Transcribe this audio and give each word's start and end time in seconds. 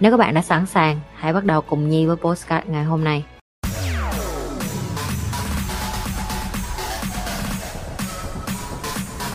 Nếu 0.00 0.10
các 0.10 0.16
bạn 0.16 0.34
đã 0.34 0.42
sẵn 0.42 0.66
sàng, 0.66 1.00
hãy 1.14 1.32
bắt 1.32 1.44
đầu 1.44 1.60
cùng 1.60 1.88
Nhi 1.88 2.06
với 2.06 2.16
postcard 2.16 2.66
ngày 2.68 2.84
hôm 2.84 3.04
nay. 3.04 3.24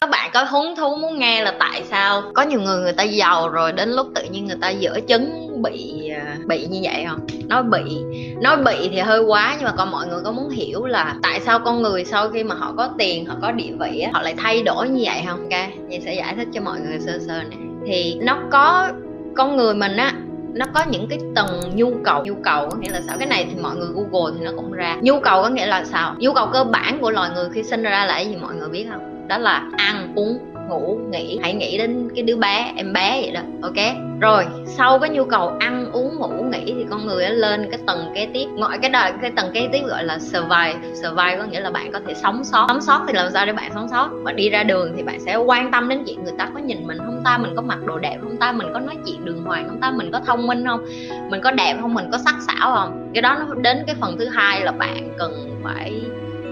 các 0.02 0.10
bạn 0.10 0.30
có 0.34 0.44
hứng 0.44 0.76
thú 0.76 0.96
muốn 0.96 1.20
nghe 1.20 1.44
là 1.44 1.54
tại 1.60 1.84
sao 1.90 2.22
có 2.36 2.42
nhiều 2.42 2.62
người 2.62 2.80
người 2.80 2.94
ta 2.94 3.04
giàu 3.04 3.50
rồi 3.50 3.72
đến 3.72 3.90
lúc 3.90 4.08
tự 4.16 4.24
nhiên 4.24 4.46
người 4.46 4.58
ta 4.62 4.70
dở 4.70 5.00
chứng 5.08 5.62
bị 5.62 6.10
à, 6.10 6.38
bị 6.48 6.68
như 6.68 6.80
vậy 6.84 7.06
không? 7.10 7.28
Nói 7.48 7.64
bị 7.64 7.98
nói 8.42 8.58
bị 8.58 8.90
thì 8.92 9.00
hơi 9.00 9.22
quá 9.22 9.56
nhưng 9.58 9.66
mà 9.66 9.74
còn 9.78 9.92
mọi 9.92 10.08
người 10.08 10.22
có 10.24 10.32
muốn 10.32 10.50
hiểu 10.50 10.86
là 10.86 11.16
tại 11.24 11.40
sao 11.40 11.60
con 11.60 11.82
người 11.82 12.06
sau 12.06 12.30
khi 12.30 12.44
mà 12.44 12.56
họ 12.56 12.74
có 12.78 12.90
tiền 12.98 13.26
họ 13.26 13.36
có 13.42 13.52
địa 13.52 13.72
vị 13.80 14.06
họ 14.14 14.22
lại 14.22 14.36
thay 14.38 14.64
đổi 14.64 14.90
như 14.90 15.04
vậy 15.06 15.22
không? 15.28 15.40
Ok 15.40 15.70
Nhi 15.88 16.00
sẽ 16.06 16.14
giải 16.14 16.34
thích 16.36 16.48
cho 16.54 16.62
mọi 16.62 16.80
người 16.80 17.00
sơ 17.00 17.20
sơ 17.28 17.44
này 17.44 17.60
thì 17.88 18.20
nó 18.22 18.40
có 18.52 18.90
con 19.36 19.58
người 19.58 19.74
mình 19.74 19.98
á 19.98 20.14
nó 20.56 20.66
có 20.74 20.84
những 20.90 21.08
cái 21.10 21.20
tầng 21.36 21.48
nhu 21.76 21.92
cầu 22.04 22.24
nhu 22.26 22.36
cầu 22.44 22.70
có 22.70 22.78
nghĩa 22.78 22.92
là 22.92 23.02
sao? 23.08 23.18
Cái 23.18 23.28
này 23.28 23.48
thì 23.50 23.62
mọi 23.62 23.76
người 23.76 23.90
google 23.94 24.34
thì 24.38 24.46
nó 24.46 24.52
cũng 24.56 24.72
ra. 24.72 24.98
Nhu 25.02 25.20
cầu 25.20 25.44
có 25.44 25.50
nghĩa 25.50 25.66
là 25.66 25.86
sao? 25.86 26.16
Nhu 26.18 26.34
cầu 26.34 26.48
cơ 26.54 26.64
bản 26.64 26.98
của 27.02 27.12
loài 27.12 27.30
người 27.36 27.50
khi 27.54 27.64
sinh 27.64 27.84
ra 27.84 28.06
là 28.06 28.14
cái 28.14 28.28
gì 28.28 28.36
mọi 28.36 28.56
người 28.56 28.70
biết 28.70 28.88
không? 28.92 29.28
Đó 29.28 29.38
là 29.38 29.64
ăn, 29.78 30.14
uống, 30.16 30.38
ngủ, 30.70 31.00
nghỉ. 31.10 31.40
Hãy 31.42 31.54
nghĩ 31.54 31.78
đến 31.78 32.10
cái 32.16 32.24
đứa 32.24 32.36
bé, 32.36 32.74
em 32.76 32.94
bé 32.94 33.22
vậy 33.22 33.32
đó. 33.32 33.42
Ok? 33.62 33.96
Rồi, 34.22 34.46
sau 34.68 35.00
cái 35.00 35.10
nhu 35.10 35.26
cầu 35.26 35.48
ăn 35.60 35.85
uống, 35.96 36.16
ngủ, 36.18 36.44
nghỉ 36.52 36.74
thì 36.78 36.86
con 36.90 37.06
người 37.06 37.30
lên 37.30 37.68
cái 37.72 37.80
tầng 37.88 38.12
kế 38.16 38.28
tiếp. 38.34 38.46
Gọi 38.58 38.78
cái 38.82 38.90
đời, 38.90 39.12
cái 39.22 39.32
tầng 39.32 39.52
kế 39.54 39.70
tiếp 39.72 39.82
gọi 39.88 40.04
là 40.04 40.20
survive. 40.20 40.76
Survive 40.94 41.38
có 41.38 41.44
nghĩa 41.44 41.60
là 41.60 41.72
bạn 41.72 41.92
có 41.92 42.00
thể 42.08 42.14
sống 42.14 42.44
sót. 42.44 42.66
Sống 42.70 42.82
sót 42.82 43.02
thì 43.08 43.14
làm 43.14 43.32
sao 43.32 43.46
để 43.46 43.54
bạn 43.54 43.72
sống 43.74 43.88
sót? 43.92 44.10
Bạn 44.24 44.36
đi 44.36 44.50
ra 44.50 44.64
đường 44.64 44.94
thì 44.98 45.04
bạn 45.04 45.20
sẽ 45.20 45.36
quan 45.36 45.72
tâm 45.72 45.90
đến 45.90 46.04
chuyện 46.08 46.24
người 46.24 46.34
ta 46.38 46.50
có 46.54 46.60
nhìn 46.60 46.88
mình 46.88 46.98
không 46.98 47.22
ta? 47.26 47.38
Mình 47.38 47.54
có 47.56 47.62
mặc 47.62 47.80
đồ 47.86 48.00
đẹp 48.00 48.18
không 48.22 48.38
ta? 48.38 48.52
Mình 48.52 48.68
có 48.74 48.80
nói 48.80 48.96
chuyện 49.06 49.26
đường 49.26 49.44
hoàng 49.44 49.68
không 49.70 49.80
ta? 49.82 49.92
Mình 49.92 50.12
có 50.12 50.20
thông 50.26 50.48
minh 50.48 50.66
không? 50.68 50.86
Mình 51.30 51.42
có 51.42 51.52
đẹp 51.52 51.78
không? 51.82 51.94
Mình 51.94 52.10
có 52.12 52.18
sắc 52.18 52.36
sảo 52.48 52.76
không? 52.76 53.12
Cái 53.14 53.22
đó 53.22 53.38
nó 53.40 53.56
đến 53.56 53.84
cái 53.88 53.96
phần 54.02 54.18
thứ 54.20 54.28
hai 54.28 54.62
là 54.62 54.72
bạn 54.72 55.10
cần 55.18 55.60
phải 55.64 56.02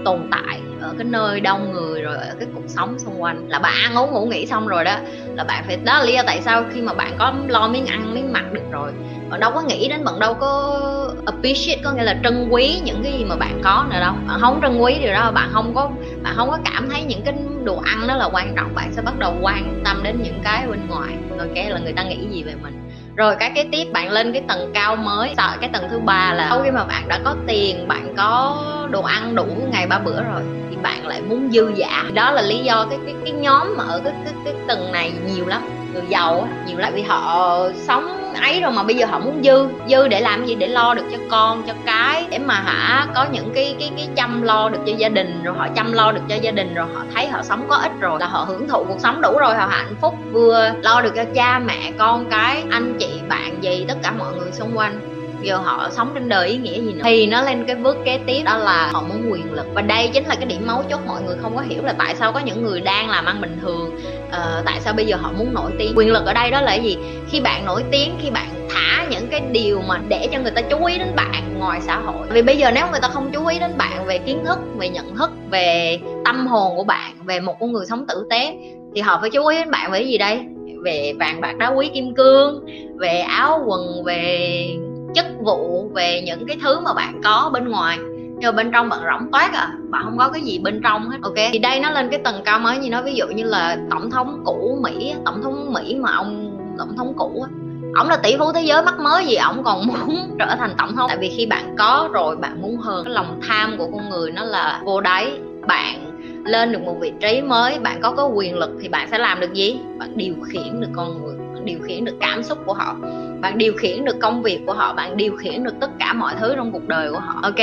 tồn 0.04 0.18
tại 0.30 0.60
ở 0.80 0.94
cái 0.98 1.04
nơi 1.04 1.40
đông 1.40 1.72
người 1.72 2.02
rồi 2.02 2.16
ở 2.16 2.34
cái 2.38 2.48
cuộc 2.54 2.64
sống 2.66 2.98
xung 2.98 3.22
quanh. 3.22 3.48
Là 3.48 3.58
bạn 3.58 3.74
ăn 3.82 3.94
uống, 3.94 4.12
ngủ, 4.12 4.26
nghỉ 4.26 4.46
xong 4.46 4.66
rồi 4.66 4.84
đó, 4.84 4.96
là 5.36 5.44
bạn 5.44 5.64
phải, 5.66 5.76
đó 5.76 5.98
là 5.98 6.04
lý 6.04 6.12
do 6.12 6.22
tại 6.26 6.40
sao 6.40 6.64
khi 6.72 6.80
mà 6.80 6.94
bạn 6.94 7.12
có 7.18 7.32
lo 7.48 7.68
miếng 7.68 7.86
ăn, 7.86 8.14
miếng 8.14 8.32
mặc 8.32 8.44
được 8.52 8.62
rồi 8.70 8.92
bạn 9.34 9.40
đâu 9.40 9.50
có 9.54 9.60
nghĩ 9.60 9.88
đến 9.88 10.04
bạn 10.04 10.18
đâu 10.18 10.34
có 10.34 10.80
appreciate 11.26 11.80
có 11.84 11.92
nghĩa 11.92 12.02
là 12.02 12.16
trân 12.22 12.48
quý 12.50 12.80
những 12.84 13.00
cái 13.02 13.12
gì 13.12 13.24
mà 13.24 13.36
bạn 13.36 13.60
có 13.64 13.84
nữa 13.90 14.00
đâu. 14.00 14.12
Bạn 14.28 14.38
không 14.40 14.58
trân 14.62 14.78
quý 14.78 14.98
điều 15.00 15.12
đó 15.12 15.30
bạn 15.34 15.50
không 15.52 15.74
có 15.74 15.90
bạn 16.22 16.34
không 16.36 16.50
có 16.50 16.58
cảm 16.64 16.90
thấy 16.90 17.02
những 17.02 17.22
cái 17.24 17.34
đồ 17.64 17.82
ăn 17.84 18.06
đó 18.06 18.16
là 18.16 18.28
quan 18.32 18.54
trọng. 18.56 18.74
Bạn 18.74 18.92
sẽ 18.92 19.02
bắt 19.02 19.18
đầu 19.18 19.34
quan 19.40 19.82
tâm 19.84 20.02
đến 20.02 20.22
những 20.22 20.40
cái 20.44 20.66
bên 20.66 20.80
ngoài. 20.88 21.12
Rồi 21.38 21.48
cái 21.54 21.70
là 21.70 21.78
người 21.78 21.92
ta 21.92 22.02
nghĩ 22.02 22.18
gì 22.30 22.42
về 22.42 22.54
mình. 22.62 22.88
Rồi 23.16 23.36
cái 23.36 23.52
kế 23.54 23.68
tiếp 23.72 23.84
bạn 23.92 24.10
lên 24.10 24.32
cái 24.32 24.42
tầng 24.48 24.70
cao 24.74 24.96
mới. 24.96 25.34
Sợ 25.36 25.56
cái 25.60 25.70
tầng 25.72 25.84
thứ 25.90 25.98
ba 25.98 26.32
là 26.34 26.46
sau 26.48 26.62
khi 26.64 26.70
mà 26.70 26.84
bạn 26.84 27.08
đã 27.08 27.20
có 27.24 27.34
tiền 27.46 27.88
bạn 27.88 28.14
có 28.16 28.62
đồ 28.90 29.02
ăn 29.02 29.34
đủ 29.34 29.46
ngày 29.70 29.86
ba 29.86 29.98
bữa 29.98 30.22
rồi 30.22 30.42
thì 30.70 30.76
bạn 30.82 31.06
lại 31.06 31.22
muốn 31.22 31.50
dư 31.52 31.72
giả 31.74 32.04
đó 32.14 32.30
là 32.30 32.42
lý 32.42 32.58
do 32.58 32.86
cái 32.90 32.98
cái 33.06 33.14
cái 33.24 33.32
nhóm 33.32 33.74
mà 33.76 33.84
ở 33.84 34.00
cái 34.04 34.12
cái, 34.24 34.34
cái 34.44 34.54
tầng 34.68 34.92
này 34.92 35.12
nhiều 35.26 35.46
lắm. 35.46 35.62
Người 35.92 36.02
giàu 36.08 36.48
nhiều 36.66 36.78
lắm. 36.78 36.92
Vì 36.94 37.02
họ 37.02 37.58
sống 37.74 38.23
ấy 38.34 38.60
rồi 38.60 38.72
mà 38.72 38.82
bây 38.82 38.96
giờ 38.96 39.06
họ 39.06 39.18
muốn 39.18 39.42
dư 39.44 39.66
dư 39.88 40.08
để 40.08 40.20
làm 40.20 40.46
gì? 40.46 40.54
Để 40.54 40.68
lo 40.68 40.94
được 40.94 41.04
cho 41.12 41.18
con, 41.30 41.62
cho 41.66 41.72
cái, 41.86 42.24
để 42.30 42.38
mà 42.38 42.54
hả 42.54 43.06
có 43.14 43.26
những 43.32 43.50
cái 43.54 43.76
cái 43.80 43.90
cái 43.96 44.08
chăm 44.16 44.42
lo 44.42 44.68
được 44.68 44.78
cho 44.86 44.92
gia 44.96 45.08
đình, 45.08 45.42
rồi 45.42 45.54
họ 45.58 45.68
chăm 45.76 45.92
lo 45.92 46.12
được 46.12 46.20
cho 46.28 46.34
gia 46.34 46.50
đình, 46.50 46.74
rồi 46.74 46.86
họ 46.94 47.02
thấy 47.14 47.26
họ 47.26 47.42
sống 47.42 47.66
có 47.68 47.76
ích 47.76 47.92
rồi, 48.00 48.20
là 48.20 48.26
họ 48.26 48.44
hưởng 48.48 48.68
thụ 48.68 48.84
cuộc 48.88 49.00
sống 49.00 49.20
đủ 49.20 49.38
rồi, 49.38 49.54
họ 49.54 49.66
hạnh 49.66 49.94
phúc, 50.00 50.14
vừa 50.32 50.70
lo 50.82 51.00
được 51.00 51.12
cho 51.16 51.24
cha 51.34 51.58
mẹ, 51.58 51.92
con 51.98 52.24
cái, 52.30 52.62
anh 52.70 52.96
chị, 52.98 53.08
bạn 53.28 53.62
gì, 53.62 53.84
tất 53.88 53.96
cả 54.02 54.10
mọi 54.18 54.32
người 54.32 54.52
xung 54.52 54.78
quanh. 54.78 55.00
Giờ 55.42 55.56
họ 55.56 55.88
sống 55.90 56.10
trên 56.14 56.28
đời 56.28 56.48
ý 56.48 56.56
nghĩa 56.56 56.80
gì 56.80 56.92
nữa? 56.92 57.00
Thì 57.04 57.26
nó 57.26 57.42
lên 57.42 57.64
cái 57.64 57.76
bước 57.76 57.96
kế 58.04 58.20
tiếp, 58.26 58.42
đó 58.44 58.56
là 58.56 58.88
họ 58.92 59.02
muốn 59.02 59.32
quyền 59.32 59.52
lực. 59.52 59.66
Và 59.74 59.82
đây 59.82 60.10
chính 60.14 60.26
là 60.26 60.34
cái 60.34 60.46
điểm 60.46 60.66
mấu 60.66 60.82
chốt, 60.90 61.00
mọi 61.06 61.22
người 61.22 61.36
không 61.42 61.56
có 61.56 61.62
hiểu 61.62 61.82
là 61.82 61.94
tại 61.98 62.14
sao 62.14 62.32
có 62.32 62.40
những 62.40 62.62
người 62.64 62.80
đang 62.80 63.10
làm 63.10 63.24
ăn 63.24 63.40
bình 63.40 63.58
thường 63.62 63.98
uh, 64.34 64.64
tại 64.64 64.80
sao 64.80 64.94
bây 64.94 65.06
giờ 65.06 65.16
họ 65.16 65.32
muốn 65.38 65.54
nổi 65.54 65.70
tiếng? 65.78 65.92
Quyền 65.96 66.12
lực 66.12 66.26
ở 66.26 66.32
đây 66.32 66.50
đó 66.50 66.60
là 66.60 66.70
cái 66.70 66.84
gì? 66.84 66.96
Khi 67.28 67.40
bạn 67.40 67.66
nổi 67.66 67.84
tiếng 67.90 68.18
khi 68.22 68.30
bạn 68.30 68.68
thả 68.70 69.06
những 69.10 69.26
cái 69.30 69.40
điều 69.52 69.80
mà 69.80 70.00
để 70.08 70.28
cho 70.32 70.38
người 70.40 70.50
ta 70.50 70.62
chú 70.62 70.84
ý 70.84 70.98
đến 70.98 71.12
bạn 71.16 71.54
ngoài 71.58 71.80
xã 71.80 71.96
hội. 71.96 72.26
Vì 72.30 72.42
bây 72.42 72.56
giờ 72.56 72.70
nếu 72.70 72.86
người 72.90 73.00
ta 73.00 73.08
không 73.08 73.30
chú 73.32 73.46
ý 73.46 73.58
đến 73.58 73.72
bạn 73.78 74.06
về 74.06 74.18
kiến 74.18 74.44
thức 74.44 74.58
về 74.78 74.88
nhận 74.88 75.16
thức 75.16 75.30
về 75.50 75.98
tâm 76.24 76.46
hồn 76.46 76.76
của 76.76 76.84
bạn 76.84 77.12
về 77.24 77.40
một 77.40 77.56
con 77.60 77.72
người 77.72 77.86
sống 77.86 78.06
tử 78.08 78.26
tế 78.30 78.56
thì 78.94 79.00
họ 79.00 79.18
phải 79.20 79.30
chú 79.30 79.46
ý 79.46 79.58
đến 79.58 79.70
bạn 79.70 79.90
về 79.90 79.98
cái 79.98 80.08
gì 80.08 80.18
đây? 80.18 80.40
Về 80.84 81.12
vàng 81.18 81.40
bạc 81.40 81.52
đá 81.58 81.68
quý 81.68 81.90
kim 81.94 82.14
cương 82.14 82.66
về 82.98 83.18
áo 83.18 83.64
quần 83.66 84.04
về 84.04 84.68
chức 85.14 85.26
vụ 85.40 85.90
về 85.94 86.22
những 86.26 86.46
cái 86.46 86.56
thứ 86.62 86.80
mà 86.80 86.94
bạn 86.94 87.20
có 87.24 87.50
bên 87.52 87.68
ngoài 87.68 87.98
nhưng 88.44 88.56
mà 88.56 88.62
bên 88.62 88.72
trong 88.72 88.88
bạn 88.88 89.00
rỗng 89.00 89.30
toát 89.32 89.50
à 89.52 89.68
bạn 89.90 90.02
không 90.04 90.18
có 90.18 90.28
cái 90.28 90.42
gì 90.42 90.58
bên 90.58 90.80
trong 90.84 91.10
hết. 91.10 91.18
Ok, 91.22 91.34
thì 91.52 91.58
đây 91.58 91.80
nó 91.80 91.90
lên 91.90 92.08
cái 92.10 92.20
tầng 92.24 92.42
cao 92.44 92.58
mới 92.58 92.78
như 92.78 92.90
nói 92.90 93.02
ví 93.02 93.14
dụ 93.14 93.26
như 93.26 93.42
là 93.42 93.76
tổng 93.90 94.10
thống 94.10 94.42
cũ 94.44 94.78
mỹ 94.82 95.14
tổng 95.24 95.42
thống 95.42 95.72
mỹ 95.72 95.96
mà 96.00 96.12
ông, 96.12 96.58
tổng 96.78 96.96
thống 96.96 97.12
cũ 97.16 97.46
ổng 97.94 98.08
là 98.08 98.16
tỷ 98.16 98.36
phú 98.38 98.52
thế 98.52 98.62
giới 98.62 98.82
mắc 98.82 99.00
mới 99.00 99.26
gì, 99.26 99.34
ổng 99.34 99.64
còn 99.64 99.86
muốn 99.86 100.36
trở 100.38 100.56
thành 100.58 100.70
tổng 100.78 100.96
thống. 100.96 101.06
Tại 101.08 101.18
vì 101.20 101.32
khi 101.36 101.46
bạn 101.46 101.74
có 101.78 102.08
rồi, 102.12 102.36
bạn 102.36 102.62
muốn 102.62 102.76
hơn, 102.76 103.04
cái 103.04 103.14
lòng 103.14 103.40
tham 103.48 103.78
của 103.78 103.86
con 103.92 104.10
người 104.10 104.32
nó 104.32 104.44
là 104.44 104.80
vô 104.84 105.00
đáy. 105.00 105.32
Bạn 105.66 106.18
lên 106.44 106.72
được 106.72 106.82
một 106.82 106.96
vị 107.00 107.12
trí 107.20 107.42
mới, 107.42 107.78
bạn 107.78 108.00
có 108.02 108.12
có 108.12 108.26
quyền 108.26 108.58
lực 108.58 108.70
thì 108.82 108.88
bạn 108.88 109.08
sẽ 109.10 109.18
làm 109.18 109.40
được 109.40 109.54
gì? 109.54 109.78
Bạn 109.98 110.16
điều 110.16 110.34
khiển 110.48 110.80
được 110.80 110.88
con 110.96 111.22
người, 111.22 111.36
bạn 111.54 111.64
điều 111.64 111.78
khiển 111.82 112.04
được 112.04 112.16
cảm 112.20 112.42
xúc 112.42 112.58
của 112.66 112.72
họ 112.72 112.96
bạn 113.44 113.58
điều 113.58 113.72
khiển 113.76 114.04
được 114.04 114.20
công 114.20 114.42
việc 114.42 114.60
của 114.66 114.72
họ 114.72 114.92
bạn 114.92 115.16
điều 115.16 115.36
khiển 115.36 115.64
được 115.64 115.74
tất 115.80 115.90
cả 115.98 116.12
mọi 116.12 116.34
thứ 116.40 116.52
trong 116.56 116.72
cuộc 116.72 116.88
đời 116.88 117.10
của 117.10 117.18
họ. 117.18 117.40
Ok? 117.42 117.60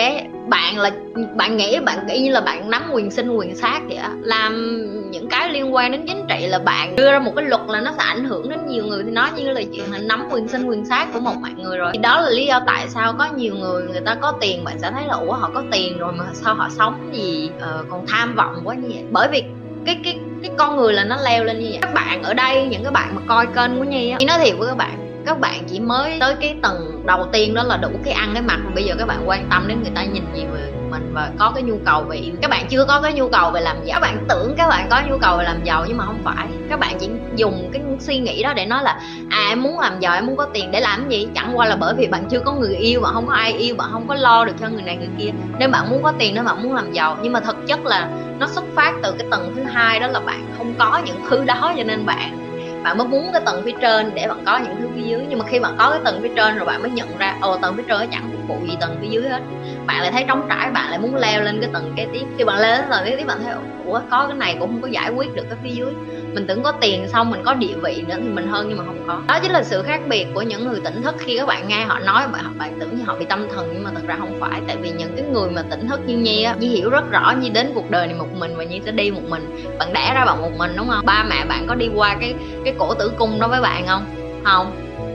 Bạn 0.49 0.77
là 0.77 0.91
bạn 1.35 1.57
nghĩ 1.57 1.79
bạn 1.79 2.07
nghĩ 2.07 2.19
như 2.19 2.31
là 2.31 2.41
bạn 2.41 2.69
nắm 2.69 2.83
quyền 2.93 3.11
sinh 3.11 3.31
quyền 3.31 3.55
sát 3.55 3.81
vậy 3.87 3.97
á. 3.97 4.09
Làm 4.21 4.81
những 5.11 5.29
cái 5.29 5.49
liên 5.49 5.75
quan 5.75 5.91
đến 5.91 6.05
chính 6.07 6.25
trị 6.29 6.47
là 6.47 6.59
bạn 6.59 6.95
đưa 6.95 7.11
ra 7.11 7.19
một 7.19 7.31
cái 7.35 7.45
luật 7.45 7.61
là 7.67 7.81
nó 7.81 7.91
sẽ 7.91 8.03
ảnh 8.03 8.23
hưởng 8.23 8.49
đến 8.49 8.59
nhiều 8.67 8.85
người. 8.85 9.03
Thì 9.03 9.11
nói 9.11 9.29
như 9.35 9.51
là 9.51 9.61
chuyện 9.75 9.91
là 9.91 9.97
nắm 9.97 10.27
quyền 10.31 10.47
sinh 10.47 10.65
quyền 10.65 10.85
sát 10.85 11.07
của 11.13 11.19
một 11.19 11.35
mọi 11.41 11.51
người 11.57 11.77
rồi. 11.77 11.91
Thì 11.93 11.99
đó 11.99 12.21
là 12.21 12.29
lý 12.29 12.45
do 12.45 12.61
tại 12.65 12.87
sao 12.87 13.13
có 13.17 13.27
nhiều 13.35 13.55
người 13.55 13.83
người 13.83 14.01
ta 14.05 14.15
có 14.15 14.33
tiền 14.41 14.63
bạn 14.63 14.79
sẽ 14.79 14.91
thấy 14.91 15.05
là 15.07 15.13
ủa 15.13 15.33
họ 15.33 15.51
có 15.53 15.63
tiền 15.71 15.97
rồi 15.97 16.13
mà 16.13 16.25
sao 16.33 16.55
họ 16.55 16.69
sống 16.69 17.09
gì 17.13 17.49
ờ, 17.59 17.85
còn 17.89 18.07
tham 18.07 18.35
vọng 18.35 18.61
quá 18.63 18.75
như 18.75 18.89
vậy? 18.93 19.03
Bởi 19.11 19.27
vì 19.31 19.43
cái 19.85 19.99
cái 20.03 20.19
cái 20.41 20.51
con 20.57 20.77
người 20.77 20.93
là 20.93 21.03
nó 21.03 21.17
leo 21.25 21.43
lên 21.43 21.59
như 21.59 21.67
vậy. 21.69 21.79
Các 21.81 21.93
bạn 21.93 22.23
ở 22.23 22.33
đây 22.33 22.67
những 22.71 22.83
cái 22.83 22.91
bạn 22.91 23.15
mà 23.15 23.21
coi 23.27 23.45
kênh 23.45 23.77
của 23.77 23.83
nhi 23.83 24.09
á 24.09 24.17
nói 24.27 24.37
thiệt 24.45 24.55
với 24.57 24.67
các 24.67 24.77
bạn 24.77 25.10
các 25.25 25.39
bạn 25.39 25.63
chỉ 25.67 25.79
mới 25.79 26.17
tới 26.19 26.35
cái 26.41 26.55
tầng 26.61 27.01
đầu 27.05 27.27
tiên 27.31 27.53
đó 27.53 27.63
là 27.63 27.77
đủ 27.77 27.89
cái 28.05 28.13
ăn 28.13 28.29
cái 28.33 28.41
mặc 28.41 28.59
mà 28.63 28.71
bây 28.75 28.83
giờ 28.83 28.95
các 28.99 29.07
bạn 29.07 29.29
quan 29.29 29.47
tâm 29.49 29.67
đến 29.67 29.81
người 29.81 29.91
ta 29.95 30.03
nhìn 30.03 30.23
gì 30.35 30.45
về 30.53 30.71
mình 30.91 31.11
và 31.13 31.31
có 31.39 31.51
cái 31.55 31.63
nhu 31.63 31.77
cầu 31.85 32.01
về 32.01 32.17
yêu. 32.17 32.33
Các 32.41 32.51
bạn 32.51 32.65
chưa 32.69 32.85
có 32.85 33.01
cái 33.01 33.13
nhu 33.13 33.29
cầu 33.29 33.51
về 33.51 33.61
làm 33.61 33.77
giàu. 33.85 33.99
Các 33.99 33.99
bạn 33.99 34.25
tưởng 34.29 34.53
các 34.57 34.69
bạn 34.69 34.87
có 34.89 35.01
nhu 35.09 35.17
cầu 35.17 35.37
về 35.37 35.43
làm 35.43 35.63
giàu 35.63 35.85
nhưng 35.87 35.97
mà 35.97 36.05
không 36.05 36.19
phải. 36.23 36.47
Các 36.69 36.79
bạn 36.79 36.97
chỉ 36.99 37.09
dùng 37.35 37.69
cái 37.73 37.81
suy 37.99 38.17
nghĩ 38.17 38.43
đó 38.43 38.53
để 38.53 38.65
nói 38.65 38.83
là 38.83 38.99
à 39.29 39.45
em 39.49 39.63
muốn 39.63 39.79
làm 39.79 39.99
giàu, 39.99 40.13
em 40.13 40.25
muốn 40.25 40.37
có 40.37 40.47
tiền 40.53 40.71
để 40.71 40.79
làm 40.79 41.09
gì? 41.09 41.27
Chẳng 41.35 41.57
qua 41.57 41.65
là 41.65 41.75
bởi 41.75 41.93
vì 41.97 42.07
bạn 42.07 42.23
chưa 42.29 42.39
có 42.39 42.51
người 42.51 42.75
yêu, 42.75 43.01
bạn 43.01 43.13
không 43.13 43.27
có 43.27 43.33
ai 43.33 43.53
yêu, 43.53 43.75
bạn 43.75 43.89
không 43.91 44.07
có 44.07 44.15
lo 44.15 44.45
được 44.45 44.53
cho 44.59 44.69
người 44.69 44.81
này 44.81 44.97
người 44.97 45.09
kia. 45.19 45.29
Nên 45.59 45.71
bạn 45.71 45.89
muốn 45.89 46.03
có 46.03 46.13
tiền 46.19 46.35
nên 46.35 46.45
bạn 46.45 46.63
muốn 46.63 46.75
làm 46.75 46.91
giàu. 46.91 47.17
Nhưng 47.21 47.33
mà 47.33 47.39
thực 47.39 47.67
chất 47.67 47.85
là 47.85 48.09
nó 48.39 48.47
xuất 48.47 48.63
phát 48.75 48.93
từ 49.03 49.11
cái 49.11 49.27
tầng 49.31 49.53
thứ 49.55 49.63
hai 49.63 49.99
đó 49.99 50.07
là 50.07 50.19
bạn 50.19 50.45
không 50.57 50.73
có 50.79 51.01
những 51.05 51.17
thứ 51.29 51.43
đó 51.43 51.73
cho 51.77 51.83
nên 51.83 52.05
bạn 52.05 52.40
bạn 52.83 52.97
mới 52.97 53.07
muốn 53.07 53.29
cái 53.33 53.41
tầng 53.45 53.61
phía 53.65 53.71
trên 53.81 54.11
để 54.15 54.27
bạn 54.27 54.43
có 54.45 54.59
những 54.63 54.75
thứ 54.79 54.87
phía 54.95 55.01
dưới. 55.01 55.25
Nhưng 55.29 55.39
mà 55.39 55.45
khi 55.45 55.59
bạn 55.59 55.75
có 55.77 55.89
cái 55.91 55.99
tầng 56.03 56.19
phía 56.21 56.31
trên 56.35 56.55
rồi 56.55 56.65
bạn 56.65 56.81
mới 56.81 56.91
nhận 56.91 57.17
ra, 57.17 57.37
ồ, 57.41 57.57
tầng 57.57 57.73
phía 57.77 57.83
trên 57.87 58.09
chẳng 58.11 58.29
phục 58.31 58.47
vụ 58.47 58.67
gì 58.67 58.77
tầng 58.79 58.97
phía 59.01 59.07
dưới 59.07 59.29
hết. 59.29 59.39
Bạn 59.85 60.01
lại 60.01 60.11
thấy 60.11 60.25
trống 60.27 60.45
trải, 60.49 60.71
bạn 60.71 60.89
lại 60.89 60.99
muốn 60.99 61.15
leo 61.15 61.41
lên 61.41 61.61
cái 61.61 61.69
tầng 61.73 61.93
kế 61.97 62.07
tiếp. 62.13 62.25
Khi 62.37 62.43
bạn 62.43 62.59
leo 62.59 62.77
lên 62.77 62.85
tầng 62.89 63.05
kế 63.05 63.15
tiếp, 63.15 63.23
bạn 63.27 63.37
thấy, 63.43 63.53
ủa, 63.85 64.01
có 64.11 64.27
cái 64.27 64.37
này 64.37 64.55
cũng 64.59 64.69
không 64.69 64.81
có 64.81 64.87
giải 64.87 65.11
quyết 65.11 65.35
được 65.35 65.43
cái 65.49 65.57
phía 65.63 65.69
dưới 65.69 65.93
mình 66.33 66.47
tưởng 66.47 66.63
có 66.63 66.71
tiền 66.71 67.07
xong 67.07 67.31
mình 67.31 67.41
có 67.45 67.53
địa 67.53 67.73
vị 67.83 68.03
nữa 68.07 68.15
thì 68.17 68.29
mình 68.29 68.47
hơn 68.47 68.65
nhưng 68.69 68.77
mà 68.77 68.83
không 68.85 69.03
có. 69.07 69.21
Đó 69.27 69.39
chính 69.43 69.51
là 69.51 69.63
sự 69.63 69.83
khác 69.83 70.01
biệt 70.07 70.27
của 70.33 70.41
những 70.41 70.67
người 70.67 70.79
tỉnh 70.83 71.01
thức 71.01 71.15
khi 71.19 71.37
các 71.37 71.47
bạn 71.47 71.67
nghe 71.67 71.85
họ 71.85 71.99
nói, 71.99 72.27
bạn 72.27 72.57
bạn 72.57 72.77
tưởng 72.79 72.97
như 72.97 73.03
họ 73.03 73.15
bị 73.19 73.25
tâm 73.25 73.47
thần 73.55 73.69
nhưng 73.73 73.83
mà 73.83 73.91
thật 73.95 74.01
ra 74.07 74.15
không 74.19 74.39
phải. 74.39 74.61
Tại 74.67 74.77
vì 74.81 74.91
những 74.91 75.15
cái 75.15 75.25
người 75.25 75.49
mà 75.49 75.63
tỉnh 75.69 75.87
thức 75.87 75.99
như 76.05 76.17
nhi 76.17 76.43
á, 76.43 76.55
nhi 76.59 76.67
hiểu 76.67 76.89
rất 76.89 77.11
rõ 77.11 77.33
nhi 77.41 77.49
đến 77.49 77.71
cuộc 77.73 77.89
đời 77.89 78.07
này 78.07 78.15
một 78.15 78.27
mình 78.37 78.57
và 78.57 78.63
nhi 78.63 78.81
sẽ 78.85 78.91
đi 78.91 79.11
một 79.11 79.23
mình. 79.29 79.67
Bạn 79.79 79.93
đẻ 79.93 80.11
ra 80.13 80.25
bạn 80.25 80.41
một 80.41 80.51
mình 80.57 80.71
đúng 80.77 80.87
không? 80.89 81.05
Ba 81.05 81.25
mẹ 81.29 81.45
bạn 81.45 81.65
có 81.67 81.75
đi 81.75 81.89
qua 81.95 82.15
cái 82.19 82.35
cái 82.65 82.73
cổ 82.77 82.93
tử 82.93 83.11
cung 83.17 83.39
đó 83.39 83.47
với 83.47 83.61
bạn 83.61 83.87
không? 83.87 84.05
Không. 84.43 84.71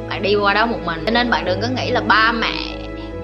Bạn 0.09 0.23
đi 0.23 0.35
qua 0.35 0.55
đó 0.55 0.67
một 0.67 0.79
mình. 0.85 1.03
Cho 1.07 1.11
nên 1.11 1.31
bạn 1.31 1.45
đừng 1.45 1.61
có 1.61 1.69
nghĩ 1.69 1.91
là 1.91 2.01
ba 2.01 2.33
mẹ 2.33 2.55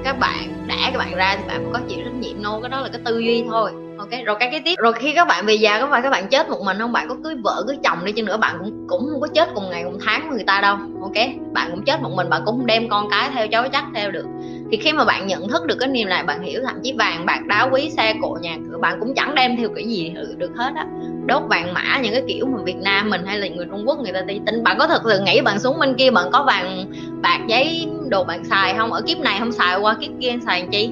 các 0.05 0.19
bạn 0.19 0.67
đẻ 0.67 0.91
các 0.93 0.99
bạn 0.99 1.15
ra 1.15 1.37
thì 1.37 1.43
bạn 1.49 1.71
có 1.73 1.81
chịu 1.89 1.99
trách 2.05 2.15
nhiệm. 2.15 2.43
Nô 2.43 2.61
cái 2.61 2.69
đó 2.69 2.81
là 2.81 2.89
cái 2.93 3.01
tư 3.05 3.19
duy 3.19 3.45
thôi 3.51 3.71
ok, 4.03 4.25
rồi 4.27 4.37
cái 4.41 4.49
cái 4.51 4.61
tiếp. 4.65 4.75
Rồi 4.79 4.93
khi 4.93 5.13
các 5.15 5.29
bạn 5.29 5.47
về 5.47 5.55
già, 5.55 5.81
có 5.81 5.89
phải 5.91 6.03
các 6.03 6.11
bạn 6.11 6.29
chết 6.29 6.49
một 6.49 6.63
mình 6.65 6.79
không? 6.79 6.93
Bạn 6.93 7.09
có 7.09 7.17
cưới 7.25 7.35
vợ, 7.43 7.65
cưới 7.67 7.77
chồng 7.85 8.05
đi 8.05 8.13
chăng 8.13 8.25
nữa, 8.27 8.37
bạn 8.37 8.57
cũng 8.59 8.87
cũng 8.89 9.01
không 9.11 9.21
có 9.21 9.27
chết 9.35 9.49
cùng 9.55 9.71
ngày, 9.71 9.83
cùng 9.85 9.99
tháng 10.07 10.29
với 10.29 10.37
người 10.37 10.45
ta 10.47 10.61
đâu. 10.61 10.77
Ok, 11.03 11.27
bạn 11.53 11.71
cũng 11.71 11.85
chết 11.85 12.03
một 12.03 12.11
mình, 12.17 12.31
bạn 12.31 12.43
cũng 12.45 12.57
không 12.59 12.67
đem 12.67 12.89
con 12.89 13.11
cái 13.11 13.31
theo 13.35 13.49
cháu 13.49 13.69
chắc 13.73 13.85
theo 13.95 14.11
được. 14.11 14.27
Thì 14.71 14.77
khi 14.77 14.93
mà 14.93 15.05
bạn 15.05 15.27
nhận 15.27 15.49
thức 15.49 15.67
được 15.67 15.77
cái 15.81 15.89
niềm 15.89 16.09
này 16.09 16.23
bạn 16.23 16.43
hiểu 16.43 16.61
thậm 16.67 16.77
chí 16.83 16.95
vàng, 16.99 17.27
bạc, 17.27 17.47
đá 17.47 17.69
quý, 17.73 17.91
xe, 17.91 18.15
cộ, 18.23 18.39
nhà 18.41 18.57
cửa, 18.71 18.79
bạn 18.79 19.01
cũng 19.01 19.15
chẳng 19.15 19.35
đem 19.35 19.57
theo 19.57 19.69
cái 19.75 19.85
gì 19.85 20.15
được 20.37 20.51
hết 20.57 20.73
á. 20.77 20.87
Đốt 21.27 21.43
vàng 21.49 21.75
mã, 21.75 21.99
những 22.03 22.13
cái 22.13 22.23
kiểu 22.29 22.47
mà 22.47 22.63
Việt 22.65 22.77
Nam 22.77 23.11
mình 23.11 23.27
hay 23.27 23.39
là 23.39 23.49
người 23.49 23.67
Trung 23.71 23.85
Quốc 23.87 23.99
người 23.99 24.13
ta 24.13 24.21
đi 24.21 24.41
tin 24.47 24.65
bạn 24.65 24.77
có 24.79 24.87
thật 24.87 25.03
sự 25.05 25.21
nghĩ 25.21 25.41
bạn 25.41 25.59
xuống 25.59 25.79
bên 25.81 25.95
kia, 25.95 26.11
bạn 26.11 26.31
có 26.33 26.45
vàng 26.47 26.85
bạc 27.23 27.39
giấy 27.49 27.89
đồ 28.09 28.25
bạn 28.25 28.45
xài 28.45 28.75
không? 28.75 28.93
Ở 28.93 29.01
kiếp 29.01 29.19
này 29.19 29.37
không 29.39 29.53
xài 29.53 29.79
qua 29.79 29.95
kiếp 30.01 30.11
kia, 30.21 30.33
xài 30.47 30.61
làm 30.61 30.71
chi? 30.71 30.91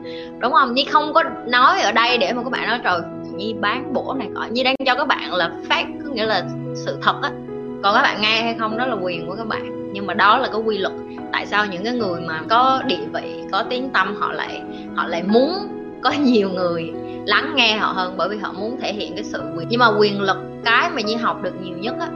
đúng 0.46 0.54
không? 0.54 0.74
Nhi 0.74 0.86
không 0.86 1.14
có 1.14 1.24
nói 1.48 1.82
ở 1.82 1.92
đây 1.92 2.18
để 2.18 2.34
mà 2.34 2.44
các 2.44 2.50
bạn 2.50 2.68
nói, 2.68 2.80
trời, 2.84 3.00
Nhi 3.36 3.56
bán 3.62 3.94
bổ 3.94 4.14
này 4.20 4.28
cọ 4.36 4.46
Nhi 4.52 4.64
đang 4.64 4.76
cho 4.86 4.96
các 4.96 5.08
bạn 5.08 5.34
là 5.34 5.52
phát, 5.70 5.86
có 6.04 6.10
nghĩa 6.12 6.26
là 6.26 6.44
sự 6.76 6.98
thật 7.02 7.16
á. 7.24 7.30
Còn 7.84 7.96
các 7.96 8.02
bạn 8.02 8.22
nghe 8.22 8.42
hay 8.42 8.56
không, 8.60 8.78
đó 8.78 8.86
là 8.86 8.96
quyền 9.02 9.28
của 9.28 9.36
các 9.36 9.48
bạn. 9.48 9.92
Nhưng 9.94 10.08
mà 10.08 10.14
đó 10.14 10.38
là 10.38 10.48
cái 10.48 10.62
quy 10.66 10.78
luật. 10.78 10.94
Tại 11.32 11.46
sao 11.46 11.66
những 11.66 11.84
cái 11.84 11.94
người 11.94 12.22
mà 12.22 12.42
có 12.50 12.82
địa 12.86 13.06
vị, 13.14 13.44
có 13.52 13.64
tiếng 13.70 13.90
tâm 13.90 14.16
họ 14.20 14.32
lại 14.32 14.62
họ 14.96 15.08
lại 15.08 15.24
muốn 15.24 15.52
có 16.04 16.12
nhiều 16.12 16.50
người 16.50 16.94
lắng 17.26 17.54
nghe 17.56 17.78
họ 17.78 17.88
hơn 17.88 18.14
bởi 18.18 18.30
vì 18.30 18.38
họ 18.38 18.52
muốn 18.52 18.78
thể 18.82 18.94
hiện 18.94 19.16
cái 19.16 19.24
sự 19.24 19.42
quyền. 19.58 19.68
Nhưng 19.70 19.80
mà 19.80 19.88
quyền 20.00 20.22
lực 20.22 20.38
cái 20.66 20.90
mà 20.90 21.02
Nhi 21.02 21.16
học 21.16 21.44
được 21.44 21.54
nhiều 21.62 21.78
nhất 21.78 21.96
á 22.00 22.08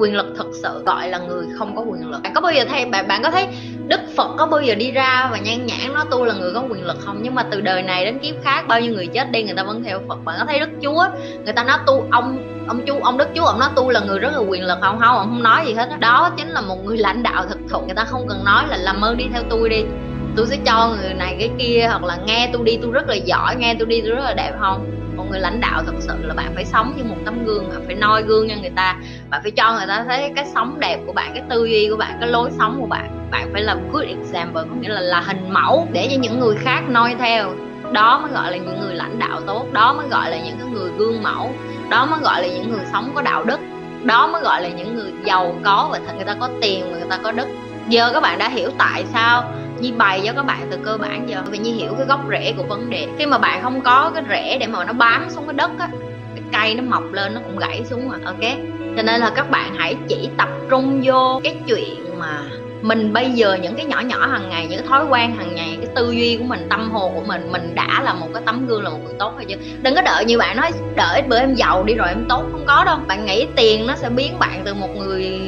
quyền 0.00 0.16
lực 0.16 0.26
thực 0.36 0.46
sự 0.62 0.82
gọi 0.86 1.08
là 1.08 1.18
người 1.18 1.46
không 1.58 1.76
có 1.76 1.82
quyền 1.82 2.10
lực. 2.10 2.22
Bạn 2.22 2.32
có 2.34 2.40
bao 2.40 2.52
giờ 2.52 2.64
thấy 2.70 2.84
bạn 2.84 3.08
bạn 3.08 3.22
có 3.22 3.30
thấy 3.30 3.46
đức 3.86 4.00
phật 4.16 4.30
có 4.38 4.46
bao 4.46 4.60
giờ 4.60 4.74
đi 4.74 4.90
ra 4.90 5.28
và 5.30 5.38
nhan 5.38 5.66
nhãn 5.66 5.94
nói 5.94 6.04
tôi 6.10 6.26
là 6.26 6.34
người 6.34 6.52
có 6.54 6.62
quyền 6.70 6.84
lực 6.84 6.96
không? 7.00 7.18
Nhưng 7.22 7.34
mà 7.34 7.42
từ 7.50 7.60
đời 7.60 7.82
này 7.82 8.04
đến 8.04 8.18
kiếp 8.18 8.34
khác 8.44 8.64
bao 8.68 8.80
nhiêu 8.80 8.92
người 8.92 9.06
chết 9.06 9.30
đi 9.30 9.42
người 9.42 9.54
ta 9.54 9.62
vẫn 9.62 9.82
theo 9.84 10.00
phật. 10.08 10.24
Bạn 10.24 10.36
có 10.38 10.44
thấy 10.44 10.60
đức 10.60 10.70
chúa 10.82 11.04
người 11.44 11.52
ta 11.52 11.64
nói 11.64 11.78
tu 11.86 12.04
ông 12.10 12.38
ông 12.68 12.86
chú 12.86 12.94
ông 13.02 13.18
đức 13.18 13.28
chúa 13.34 13.44
ông 13.44 13.58
nói 13.58 13.68
tu 13.76 13.90
là 13.90 14.00
người 14.00 14.18
rất 14.18 14.32
là 14.32 14.38
quyền 14.38 14.64
lực 14.64 14.78
không? 14.80 14.98
Không 15.00 15.16
ông 15.16 15.28
không 15.28 15.42
nói 15.42 15.64
gì 15.66 15.74
hết 15.74 15.90
đó, 15.90 15.96
đó 16.00 16.30
chính 16.36 16.48
là 16.48 16.60
một 16.60 16.84
người 16.84 16.96
lãnh 16.96 17.22
đạo 17.22 17.46
thực 17.48 17.58
thụ. 17.70 17.80
Người 17.80 17.94
ta 17.94 18.04
không 18.04 18.28
cần 18.28 18.44
nói 18.44 18.64
là 18.68 18.76
làm 18.76 19.00
ơn 19.00 19.16
đi 19.16 19.24
theo 19.32 19.42
tôi 19.50 19.68
đi. 19.68 19.84
Tôi 20.36 20.46
sẽ 20.46 20.56
cho 20.66 20.94
người 21.02 21.14
này 21.14 21.36
cái 21.38 21.50
kia 21.58 21.86
hoặc 21.90 22.04
là 22.04 22.18
nghe 22.26 22.50
tôi 22.52 22.62
đi 22.64 22.78
tôi 22.82 22.90
rất 22.92 23.08
là 23.08 23.14
giỏi 23.14 23.56
nghe 23.56 23.74
tôi 23.78 23.86
đi 23.86 24.00
tôi 24.00 24.10
rất 24.10 24.24
là 24.24 24.34
đẹp 24.34 24.52
không? 24.60 24.99
Một 25.30 25.34
người 25.34 25.40
lãnh 25.40 25.60
đạo 25.60 25.82
thật 25.86 25.92
sự 26.00 26.14
là 26.22 26.34
bạn 26.34 26.52
phải 26.54 26.64
sống 26.64 26.94
như 26.96 27.04
một 27.04 27.16
tấm 27.24 27.44
gương 27.44 27.68
bạn 27.68 27.82
phải 27.86 27.94
noi 27.94 28.22
gương 28.22 28.48
cho 28.48 28.54
người 28.60 28.70
ta. 28.76 28.96
Bạn 29.30 29.40
phải 29.42 29.50
cho 29.50 29.72
người 29.72 29.86
ta 29.88 30.04
thấy 30.08 30.32
cái 30.36 30.46
sống 30.54 30.80
đẹp 30.80 30.98
của 31.06 31.12
bạn, 31.12 31.30
cái 31.34 31.42
tư 31.50 31.64
duy 31.64 31.88
của 31.90 31.96
bạn, 31.96 32.16
cái 32.20 32.28
lối 32.28 32.50
sống 32.58 32.80
của 32.80 32.86
bạn. 32.86 33.28
Bạn 33.30 33.50
phải 33.52 33.62
làm 33.62 33.92
good 33.92 34.04
example, 34.04 34.62
có 34.70 34.76
nghĩa 34.80 34.88
là 34.88 35.00
là 35.00 35.20
hình 35.20 35.50
mẫu 35.50 35.88
để 35.92 36.08
cho 36.10 36.16
những 36.20 36.40
người 36.40 36.56
khác 36.56 36.82
noi 36.88 37.14
theo. 37.18 37.52
Đó 37.92 38.18
mới 38.18 38.32
gọi 38.32 38.50
là 38.50 38.56
những 38.56 38.80
người 38.80 38.94
lãnh 38.94 39.18
đạo 39.18 39.40
tốt, 39.46 39.66
đó 39.72 39.92
mới 39.92 40.08
gọi 40.08 40.30
là 40.30 40.38
những 40.38 40.72
người 40.72 40.90
gương 40.98 41.22
mẫu, 41.22 41.50
đó 41.90 42.06
mới 42.06 42.20
gọi 42.20 42.42
là 42.42 42.48
những 42.48 42.70
người 42.70 42.84
sống 42.92 43.12
có 43.14 43.22
đạo 43.22 43.44
đức, 43.44 43.60
đó 44.04 44.26
mới 44.26 44.42
gọi 44.42 44.62
là 44.62 44.68
những 44.68 44.96
người 44.96 45.12
giàu 45.24 45.54
có 45.64 45.88
và 45.92 46.12
người 46.14 46.24
ta 46.24 46.36
có 46.40 46.48
tiền 46.60 46.84
và 46.92 46.98
người 46.98 47.08
ta 47.10 47.18
có 47.22 47.32
đức 47.32 47.46
giờ 47.88 48.10
các 48.12 48.20
bạn 48.20 48.38
đã 48.38 48.48
hiểu 48.48 48.70
tại 48.78 49.04
sao 49.12 49.44
Nhi 49.80 49.92
bày 49.92 50.22
cho 50.26 50.32
các 50.32 50.42
bạn 50.42 50.68
từ 50.70 50.78
cơ 50.84 50.98
bản 50.98 51.28
giờ 51.28 51.42
vì 51.50 51.58
Nhi 51.58 51.72
hiểu 51.72 51.94
cái 51.98 52.06
gốc 52.06 52.20
rễ 52.30 52.52
của 52.56 52.62
vấn 52.62 52.90
đề. 52.90 53.08
Khi 53.18 53.26
mà 53.26 53.38
bạn 53.38 53.62
không 53.62 53.80
có 53.80 54.10
cái 54.14 54.22
rễ 54.28 54.58
để 54.58 54.66
mà 54.66 54.84
nó 54.84 54.92
bám 54.92 55.30
xuống 55.30 55.46
cái 55.46 55.54
đất 55.54 55.70
á, 55.78 55.88
cái 56.34 56.44
cây 56.52 56.74
nó 56.74 56.82
mọc 56.82 57.12
lên 57.12 57.34
nó 57.34 57.40
cũng 57.44 57.58
gãy 57.58 57.82
xuống 57.84 58.08
mà 58.08 58.16
ok? 58.24 58.52
Cho 58.96 59.02
nên 59.02 59.20
là 59.20 59.30
các 59.36 59.50
bạn 59.50 59.74
hãy 59.74 59.96
chỉ 60.08 60.28
tập 60.36 60.48
trung 60.70 61.00
vô 61.04 61.40
cái 61.44 61.56
chuyện 61.66 62.18
mà 62.18 62.42
mình 62.82 63.12
bây 63.12 63.30
giờ, 63.30 63.58
những 63.62 63.74
cái 63.74 63.84
nhỏ 63.86 64.00
nhỏ 64.00 64.26
hàng 64.26 64.48
ngày, 64.50 64.66
những 64.66 64.78
cái 64.78 64.88
thói 64.88 65.04
quen 65.10 65.36
hàng 65.36 65.54
ngày, 65.54 65.78
cái 65.80 65.90
tư 65.96 66.10
duy 66.10 66.36
của 66.36 66.44
mình, 66.44 66.66
tâm 66.70 66.90
hồn 66.90 67.12
của 67.14 67.24
mình 67.26 67.52
mình 67.52 67.74
đã 67.74 68.02
là 68.04 68.14
một 68.14 68.28
cái 68.34 68.42
tấm 68.46 68.66
gương, 68.66 68.82
là 68.82 68.90
một 68.90 68.98
người 69.04 69.14
tốt 69.18 69.32
hay 69.36 69.46
chưa 69.48 69.56
đừng 69.82 69.94
có 69.94 70.02
đợi 70.02 70.24
như 70.24 70.38
bạn 70.38 70.56
nói, 70.56 70.70
đợi 70.96 71.22
bữa 71.22 71.38
em 71.38 71.54
giàu 71.54 71.84
đi 71.84 71.94
rồi 71.94 72.08
em 72.08 72.24
tốt. 72.28 72.42
Không 72.52 72.64
có 72.66 72.84
đâu. 72.84 72.98
Bạn 73.06 73.26
nghĩ 73.26 73.46
tiền 73.56 73.86
nó 73.86 73.94
sẽ 73.96 74.10
biến 74.10 74.38
bạn 74.38 74.62
từ 74.64 74.74
một 74.74 74.88
người 74.96 75.40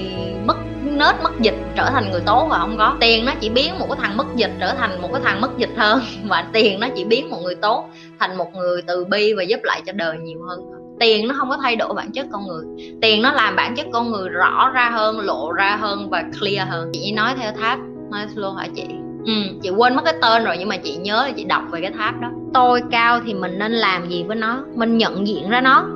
nết 0.98 1.14
mất 1.22 1.40
dịch 1.40 1.54
trở 1.76 1.90
thành 1.90 2.10
người 2.10 2.20
tốt 2.26 2.46
và 2.50 2.58
không 2.58 2.78
có. 2.78 2.96
Tiền 3.00 3.24
nó 3.24 3.32
chỉ 3.40 3.48
biến 3.48 3.78
một 3.78 3.86
cái 3.88 3.98
thằng 4.00 4.16
mất 4.16 4.26
dịch 4.36 4.52
trở 4.60 4.74
thành 4.74 5.02
một 5.02 5.08
cái 5.12 5.22
thằng 5.24 5.40
mất 5.40 5.58
dịch 5.58 5.70
hơn. 5.76 6.00
Và 6.28 6.44
tiền 6.52 6.80
nó 6.80 6.86
chỉ 6.96 7.04
biến 7.04 7.30
một 7.30 7.38
người 7.42 7.54
tốt 7.54 7.88
thành 8.18 8.36
một 8.36 8.54
người 8.54 8.82
từ 8.82 9.04
bi 9.04 9.32
và 9.36 9.42
giúp 9.42 9.60
lại 9.62 9.82
cho 9.86 9.92
đời 9.92 10.16
nhiều 10.18 10.40
hơn. 10.48 10.60
Tiền 11.00 11.28
nó 11.28 11.34
không 11.38 11.48
có 11.48 11.56
thay 11.62 11.76
đổi 11.76 11.94
bản 11.94 12.12
chất 12.12 12.26
con 12.32 12.46
người. 12.46 12.64
Tiền 13.02 13.22
nó 13.22 13.32
làm 13.32 13.56
bản 13.56 13.76
chất 13.76 13.86
con 13.92 14.10
người 14.10 14.28
rõ 14.28 14.70
ra 14.74 14.90
hơn, 14.90 15.20
lộ 15.20 15.52
ra 15.52 15.76
hơn 15.80 16.10
và 16.10 16.24
clear 16.40 16.68
hơn. 16.68 16.90
Chị 16.92 17.12
nói 17.12 17.34
theo 17.40 17.52
tháp 17.60 17.78
Maslow 18.10 18.54
hả 18.54 18.66
chị? 18.76 18.86
Ừ 19.26 19.32
chị 19.62 19.70
quên 19.70 19.96
mất 19.96 20.02
cái 20.04 20.14
tên 20.22 20.44
rồi 20.44 20.56
nhưng 20.58 20.68
mà 20.68 20.76
chị 20.76 20.96
nhớ 20.96 21.24
là 21.26 21.32
chị 21.36 21.44
đọc 21.44 21.62
về 21.70 21.80
cái 21.80 21.90
tháp 21.90 22.20
đó. 22.20 22.28
Tôi 22.54 22.82
cao 22.90 23.20
thì 23.26 23.34
mình 23.34 23.58
nên 23.58 23.72
làm 23.72 24.08
gì 24.08 24.22
với 24.22 24.36
nó? 24.36 24.64
Mình 24.74 24.98
nhận 24.98 25.26
diện 25.26 25.48
ra 25.48 25.60
nó 25.60 25.88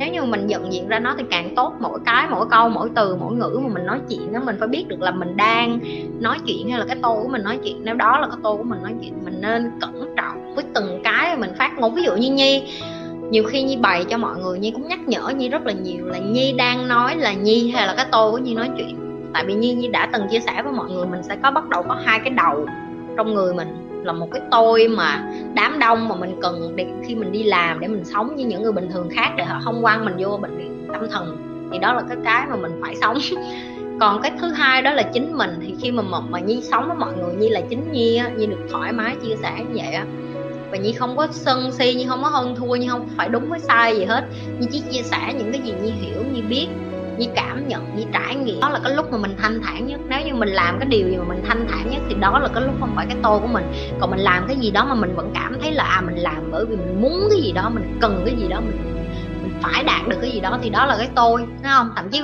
nếu 0.00 0.12
như 0.12 0.24
mình 0.24 0.46
nhận 0.46 0.72
diện 0.72 0.88
ra 0.88 0.98
nó 0.98 1.14
thì 1.18 1.24
càng 1.30 1.54
tốt, 1.56 1.72
mỗi 1.80 1.98
cái, 2.04 2.26
mỗi 2.30 2.46
câu, 2.50 2.68
mỗi 2.68 2.90
từ, 2.94 3.16
mỗi 3.16 3.34
ngữ 3.34 3.60
mà 3.62 3.68
mình 3.74 3.86
nói 3.86 4.00
chuyện 4.08 4.32
đó 4.32 4.40
mình 4.44 4.56
phải 4.58 4.68
biết 4.68 4.88
được 4.88 5.00
là 5.00 5.10
mình 5.10 5.36
đang 5.36 5.78
nói 6.20 6.38
chuyện 6.46 6.70
hay 6.70 6.78
là 6.78 6.84
cái 6.84 6.96
tô 7.02 7.20
của 7.22 7.28
mình 7.28 7.42
nói 7.42 7.58
chuyện. 7.64 7.80
Nếu 7.84 7.94
đó 7.94 8.18
là 8.20 8.26
cái 8.26 8.36
tô 8.42 8.56
của 8.56 8.62
mình 8.62 8.82
nói 8.82 8.92
chuyện 9.02 9.12
mình 9.24 9.40
nên 9.40 9.70
cẩn 9.80 10.14
trọng 10.16 10.54
với 10.54 10.64
từng 10.74 11.00
cái 11.04 11.36
mình 11.36 11.50
phát 11.58 11.78
ngôn. 11.78 11.94
Ví 11.94 12.02
dụ 12.02 12.16
như 12.16 12.30
nhi, 12.30 12.62
nhiều 13.30 13.44
khi 13.44 13.62
nhi 13.62 13.76
bày 13.76 14.04
cho 14.04 14.18
mọi 14.18 14.38
người, 14.38 14.58
nhi 14.58 14.70
cũng 14.70 14.88
nhắc 14.88 15.00
nhở 15.08 15.28
nhi 15.36 15.48
rất 15.48 15.66
là 15.66 15.72
nhiều 15.72 16.06
là 16.06 16.18
nhi 16.18 16.52
đang 16.52 16.88
nói 16.88 17.16
là 17.16 17.32
nhi 17.32 17.70
hay 17.70 17.86
là 17.86 17.94
cái 17.96 18.06
tô 18.10 18.30
của 18.30 18.38
nhi 18.38 18.54
nói 18.54 18.70
chuyện. 18.76 18.96
Tại 19.34 19.44
vì 19.46 19.54
nhi 19.54 19.74
nhi 19.74 19.88
đã 19.88 20.08
từng 20.12 20.22
chia 20.30 20.40
sẻ 20.40 20.62
với 20.62 20.72
mọi 20.72 20.90
người, 20.90 21.06
mình 21.06 21.22
sẽ 21.22 21.36
có 21.42 21.50
bắt 21.50 21.68
đầu 21.68 21.82
có 21.88 21.94
hai 22.04 22.20
cái 22.24 22.30
đầu 22.30 22.66
trong 23.16 23.34
người 23.34 23.54
mình 23.54 23.89
là 24.02 24.12
một 24.12 24.28
cái 24.32 24.42
tôi 24.50 24.88
mà 24.88 25.32
đám 25.54 25.78
đông 25.78 26.08
mà 26.08 26.14
mình 26.16 26.38
cần 26.42 26.72
để 26.76 26.86
khi 27.06 27.14
mình 27.14 27.32
đi 27.32 27.42
làm 27.42 27.80
để 27.80 27.88
mình 27.88 28.04
sống 28.04 28.36
như 28.36 28.46
những 28.46 28.62
người 28.62 28.72
bình 28.72 28.88
thường 28.92 29.08
khác 29.10 29.32
để 29.36 29.44
họ 29.44 29.60
không 29.64 29.84
quan 29.84 30.04
mình 30.04 30.14
vô 30.18 30.38
bệnh 30.42 30.56
viện 30.56 30.88
tâm 30.92 31.10
thần. 31.10 31.36
Thì 31.72 31.78
đó 31.78 31.92
là 31.92 32.02
cái 32.08 32.16
cái 32.24 32.46
mà 32.50 32.56
mình 32.56 32.72
phải 32.82 32.94
sống. 33.00 33.18
Còn 34.00 34.22
cái 34.22 34.32
thứ 34.40 34.48
hai 34.52 34.82
đó 34.82 34.92
là 34.92 35.02
chính 35.02 35.36
mình. 35.36 35.50
Thì 35.62 35.74
khi 35.80 35.90
mà 35.90 36.02
mà, 36.02 36.20
mà 36.20 36.40
nhi 36.40 36.62
sống 36.62 36.88
với 36.88 36.96
mọi 36.96 37.12
người 37.12 37.34
nhi 37.34 37.48
là 37.48 37.60
chính 37.60 37.92
nhi 37.92 38.16
á 38.16 38.28
nhi 38.28 38.46
được 38.46 38.66
thoải 38.70 38.92
mái 38.92 39.16
chia 39.22 39.34
sẻ 39.42 39.52
như 39.58 39.82
vậy 39.82 39.92
á. 39.92 40.04
Và 40.70 40.76
nhi 40.76 40.92
không 40.92 41.16
có 41.16 41.28
sân 41.30 41.72
si 41.72 41.94
nhi 41.94 42.06
không 42.08 42.22
có 42.22 42.28
hơn 42.28 42.54
thua 42.56 42.76
nhi 42.76 42.86
không 42.90 43.08
phải 43.16 43.28
đúng 43.28 43.50
với 43.50 43.60
sai 43.60 43.96
gì 43.96 44.04
hết. 44.04 44.24
Nhi 44.58 44.66
chỉ 44.72 44.82
chia 44.90 45.02
sẻ 45.02 45.34
những 45.38 45.52
cái 45.52 45.60
gì 45.60 45.72
nhi 45.82 45.90
hiểu 45.90 46.22
nhi 46.32 46.42
biết 46.42 46.66
như 47.18 47.26
cảm 47.34 47.68
nhận 47.68 47.96
như 47.96 48.04
trải 48.12 48.34
nghiệm. 48.36 48.60
Đó 48.60 48.68
là 48.68 48.80
cái 48.84 48.94
lúc 48.94 49.12
mà 49.12 49.18
mình 49.18 49.36
thanh 49.42 49.62
thản 49.62 49.86
nhất. 49.86 50.00
Nếu 50.08 50.20
như 50.26 50.34
mình 50.34 50.48
làm 50.48 50.78
cái 50.78 50.88
điều 50.88 51.08
gì 51.08 51.16
mà 51.16 51.24
mình 51.24 51.44
thanh 51.48 51.66
thản 51.68 51.90
nhất 51.90 52.02
thì 52.08 52.14
đó 52.14 52.38
là 52.38 52.48
cái 52.48 52.62
lúc 52.62 52.74
không 52.80 52.92
phải 52.96 53.06
cái 53.06 53.16
tôi 53.22 53.40
của 53.40 53.46
mình. 53.46 53.64
Còn 54.00 54.10
mình 54.10 54.20
làm 54.20 54.46
cái 54.46 54.56
gì 54.56 54.70
đó 54.70 54.84
mà 54.84 54.94
mình 54.94 55.14
vẫn 55.16 55.30
cảm 55.34 55.56
thấy 55.62 55.72
là 55.72 55.84
à 55.84 56.00
mình 56.00 56.16
làm 56.16 56.50
bởi 56.50 56.66
vì 56.66 56.76
mình 56.76 57.02
muốn 57.02 57.26
cái 57.30 57.40
gì 57.40 57.52
đó, 57.52 57.70
mình 57.74 57.98
cần 58.00 58.22
cái 58.24 58.34
gì 58.36 58.48
đó, 58.48 58.60
mình 58.60 58.78
mình 59.42 59.52
phải 59.62 59.84
đạt 59.84 60.08
được 60.08 60.16
cái 60.20 60.30
gì 60.30 60.40
đó 60.40 60.58
thì 60.62 60.70
đó 60.70 60.86
là 60.86 60.96
cái 60.98 61.08
tôi 61.14 61.40
thấy 61.62 61.72
không? 61.74 61.90
Thậm 61.96 62.08
chí 62.08 62.22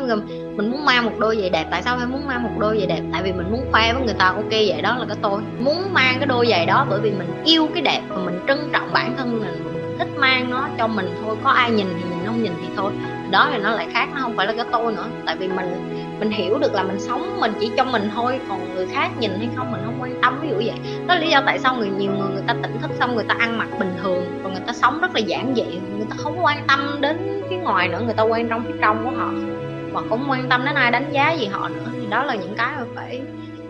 mình 0.57 0.71
muốn 0.71 0.85
mang 0.85 1.05
một 1.05 1.13
đôi 1.19 1.37
giày 1.41 1.51
đẹp. 1.51 1.67
Tại 1.71 1.83
sao 1.83 1.97
phải 1.97 2.07
muốn 2.07 2.27
mang 2.27 2.43
một 2.43 2.51
đôi 2.59 2.79
giày 2.79 2.87
đẹp? 2.87 3.03
Tại 3.13 3.23
vì 3.23 3.33
mình 3.33 3.53
muốn 3.53 3.65
khoe 3.73 3.93
với 3.93 4.03
người 4.03 4.15
ta, 4.19 4.27
ok, 4.27 4.51
vậy 4.51 4.83
đó 4.83 4.97
là 4.97 5.05
cái 5.09 5.17
tôi. 5.23 5.41
Muốn 5.59 5.93
mang 5.93 6.15
cái 6.19 6.27
đôi 6.27 6.47
giày 6.47 6.67
đó 6.67 6.87
bởi 6.91 7.01
vì 7.01 7.11
mình 7.11 7.43
yêu 7.45 7.69
cái 7.75 7.83
đẹp 7.83 8.01
và 8.09 8.17
mình 8.17 8.41
trân 8.49 8.59
trọng 8.73 8.93
bản 8.93 9.15
thân 9.17 9.41
mình. 9.41 9.65
Mình 9.65 9.97
thích 9.99 10.09
mang 10.17 10.51
nó 10.51 10.69
cho 10.79 10.87
mình 10.87 11.09
thôi. 11.25 11.37
Có 11.45 11.51
ai 11.51 11.71
nhìn 11.71 11.87
thì 11.97 12.03
nhìn, 12.11 12.27
không 12.27 12.43
nhìn 12.43 12.53
thì 12.63 12.69
thôi 12.77 12.93
đó 13.31 13.49
thì 13.53 13.59
nó 13.59 13.71
lại 13.71 13.87
khác 13.93 14.09
nó 14.15 14.21
không 14.21 14.37
phải 14.37 14.47
là 14.47 14.53
cái 14.53 14.67
tôi 14.73 14.93
nữa. 14.93 15.07
Tại 15.27 15.37
vì 15.37 15.49
mình 15.49 15.93
mình 16.19 16.31
hiểu 16.31 16.59
được 16.59 16.75
là 16.75 16.83
mình 16.83 17.01
sống 17.01 17.41
mình 17.41 17.53
chỉ 17.61 17.71
cho 17.77 17.85
mình 17.85 18.11
thôi 18.15 18.41
còn 18.49 18.75
người 18.75 18.87
khác 18.87 19.11
nhìn 19.19 19.31
hay 19.39 19.49
không 19.57 19.73
mình 19.73 19.81
không 19.85 19.99
quan 20.01 20.15
tâm 20.23 20.39
ví 20.43 20.49
dụ 20.49 20.57
vậy. 20.57 20.79
Đó 21.07 21.15
là 21.15 21.21
lý 21.21 21.31
do 21.31 21.43
tại 21.47 21.59
sao 21.59 21.77
người 21.77 21.89
nhiều 21.89 22.11
người 22.13 22.29
người 22.29 22.43
ta 22.47 22.55
tỉnh 22.63 22.79
thức 22.83 22.91
xong 22.99 23.15
người 23.15 23.25
ta 23.29 23.35
ăn 23.39 23.59
mặc 23.59 23.69
bình 23.79 23.95
thường 24.03 24.41
còn 24.43 24.53
người 24.53 24.63
ta 24.67 24.73
sống 24.73 25.01
rất 25.01 25.15
là 25.15 25.21
giản 25.21 25.55
dị. 25.57 25.79
Người 25.97 26.07
ta 26.11 26.17
không 26.19 26.45
quan 26.45 26.65
tâm 26.69 26.99
đến 27.01 27.43
phía 27.51 27.57
ngoài 27.57 27.89
nữa 27.89 28.01
người 28.05 28.15
ta 28.15 28.23
quan 28.23 28.49
trong 28.49 28.65
phía 28.67 28.79
trong 28.81 29.05
của 29.05 29.17
họ. 29.17 29.31
Và 29.93 30.01
cũng 30.11 30.31
quan 30.31 30.49
tâm 30.49 30.65
đến 30.65 30.75
ai 30.75 30.91
đánh 30.91 31.13
giá 31.13 31.33
gì 31.33 31.47
họ 31.47 31.69
nữa 31.69 31.91
thì 32.01 32.07
đó 32.11 32.25
là 32.25 32.35
những 32.35 32.55
cái 32.57 32.73
mà 32.77 32.85
phải 32.95 33.21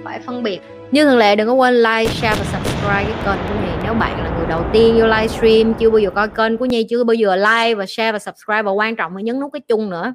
phải 0.05 0.21
phân 0.27 0.43
biệt. 0.43 0.61
Như 0.91 1.05
thường 1.05 1.19
lệ 1.19 1.37
đừng 1.37 1.47
có 1.49 1.53
quên 1.53 1.75
like, 1.75 2.13
share 2.13 2.37
và 2.39 2.45
subscribe 2.45 3.05
cái 3.05 3.15
kênh 3.25 3.43
của 3.49 3.61
mình. 3.63 3.66
Nếu 3.87 3.95
bạn 3.95 4.25
là 4.25 4.31
người 4.37 4.47
đầu 4.47 4.63
tiên 4.73 4.95
vô 4.99 5.07
livestream, 5.07 5.75
Chưa 5.75 5.91
bao 5.91 5.99
giờ 5.99 6.11
coi 6.11 6.29
kênh 6.29 6.59
của 6.59 6.65
Nhi, 6.65 6.87
Chưa 6.91 7.05
bao 7.05 7.15
giờ 7.15 7.37
like 7.37 7.75
và 7.75 7.87
share 7.89 8.13
và 8.13 8.19
subscribe, 8.19 8.63
Và 8.63 8.71
quan 8.71 8.97
trọng 8.97 9.17
là 9.17 9.23
nhấn 9.23 9.41
nút 9.41 9.53
cái 9.53 9.61
chung 9.69 9.91
nữa. 9.91 10.15